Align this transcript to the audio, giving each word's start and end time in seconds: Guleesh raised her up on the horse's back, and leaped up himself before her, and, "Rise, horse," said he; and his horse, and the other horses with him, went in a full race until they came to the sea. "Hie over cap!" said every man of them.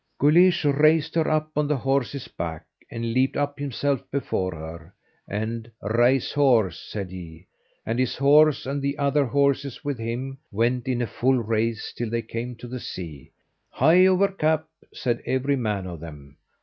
Guleesh 0.19 0.65
raised 0.65 1.13
her 1.13 1.29
up 1.29 1.51
on 1.55 1.67
the 1.67 1.77
horse's 1.77 2.27
back, 2.27 2.65
and 2.89 3.13
leaped 3.13 3.37
up 3.37 3.59
himself 3.59 4.01
before 4.09 4.49
her, 4.55 4.95
and, 5.27 5.69
"Rise, 5.79 6.31
horse," 6.31 6.79
said 6.79 7.11
he; 7.11 7.45
and 7.85 7.99
his 7.99 8.15
horse, 8.17 8.65
and 8.65 8.81
the 8.81 8.97
other 8.97 9.25
horses 9.27 9.85
with 9.85 9.99
him, 9.99 10.39
went 10.51 10.87
in 10.87 11.03
a 11.03 11.05
full 11.05 11.37
race 11.37 11.93
until 11.95 12.09
they 12.09 12.23
came 12.23 12.55
to 12.55 12.67
the 12.67 12.79
sea. 12.79 13.29
"Hie 13.69 14.07
over 14.07 14.29
cap!" 14.29 14.65
said 14.91 15.21
every 15.27 15.55
man 15.55 15.85
of 15.85 15.99
them. 15.99 16.37